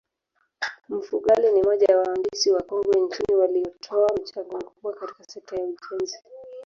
Mfugale 0.89 1.51
ni 1.51 1.63
moja 1.63 1.85
ya 1.87 1.97
waandisi 1.97 2.51
wakongwe 2.51 2.99
nchini 3.01 3.35
waliotoa 3.39 4.09
mchango 4.21 4.57
mkubwa 4.57 4.93
katika 4.93 5.23
sekta 5.23 5.55
ya 5.55 5.65
ujenzi 5.67 6.17